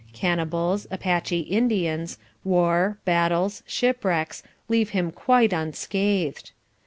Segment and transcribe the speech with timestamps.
[0.13, 6.49] Cannibals, Apache Indians, war, battles, shipwrecks, leave him quite unscathed.